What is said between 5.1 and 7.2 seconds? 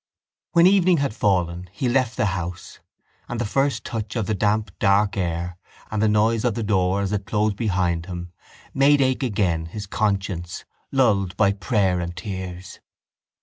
air and the noise of the door as